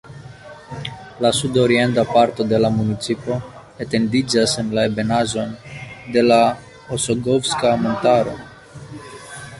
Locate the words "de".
2.53-2.61, 6.17-6.27